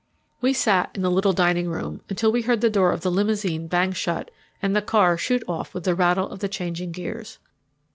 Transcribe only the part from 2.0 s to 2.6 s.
until we